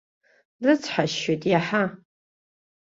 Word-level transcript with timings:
Рыцҳасшьоит 0.65 1.41
иаҳа! 1.51 1.83